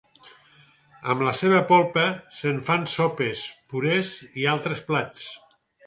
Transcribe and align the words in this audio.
Amb 1.13 1.25
la 1.27 1.33
seva 1.41 1.59
polpa 1.73 2.07
se'n 2.39 2.59
fan 2.71 2.89
sopes, 2.97 3.47
purés 3.75 4.19
i 4.45 4.51
altres 4.57 4.87
plats. 4.93 5.33